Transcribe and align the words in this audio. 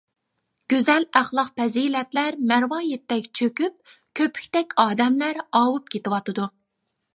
گۈزەل 0.73 1.03
ئەخلاق-پەزىلەتلەر 1.19 2.39
مەرۋايىتتەك 2.53 3.29
چۆكۈپ، 3.41 3.93
كۆپۈكتەك 4.23 4.77
ئادەملەر 4.87 5.43
ئاۋۇپ 5.45 5.97
كېتىۋاتىدۇ. 5.97 6.53